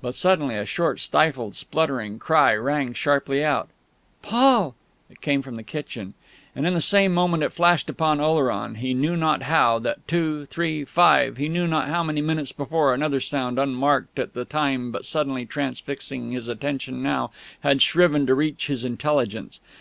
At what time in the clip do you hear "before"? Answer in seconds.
12.52-12.94